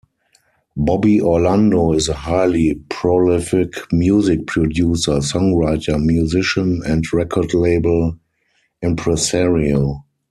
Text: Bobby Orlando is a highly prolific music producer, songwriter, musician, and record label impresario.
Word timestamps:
Bobby 0.75 1.21
Orlando 1.21 1.93
is 1.93 2.09
a 2.09 2.15
highly 2.15 2.81
prolific 2.89 3.75
music 3.93 4.47
producer, 4.47 5.17
songwriter, 5.19 6.03
musician, 6.03 6.81
and 6.87 7.03
record 7.13 7.53
label 7.53 8.17
impresario. 8.81 10.03